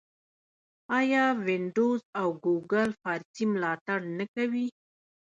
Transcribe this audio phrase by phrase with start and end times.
[0.99, 4.67] آیا وینډوز او ګوګل فارسي ملاتړ نه کوي؟